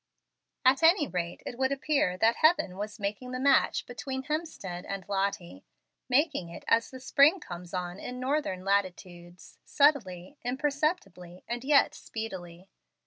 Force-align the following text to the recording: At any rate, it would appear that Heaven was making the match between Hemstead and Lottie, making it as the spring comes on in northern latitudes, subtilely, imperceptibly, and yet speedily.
At 0.65 0.81
any 0.81 1.07
rate, 1.07 1.43
it 1.45 1.59
would 1.59 1.71
appear 1.71 2.17
that 2.17 2.37
Heaven 2.37 2.75
was 2.75 2.99
making 2.99 3.33
the 3.33 3.39
match 3.39 3.85
between 3.85 4.23
Hemstead 4.23 4.83
and 4.87 5.07
Lottie, 5.07 5.63
making 6.09 6.49
it 6.49 6.63
as 6.67 6.89
the 6.89 6.99
spring 6.99 7.39
comes 7.39 7.71
on 7.71 7.99
in 7.99 8.19
northern 8.19 8.65
latitudes, 8.65 9.59
subtilely, 9.63 10.39
imperceptibly, 10.43 11.43
and 11.47 11.63
yet 11.63 11.93
speedily. 11.93 12.67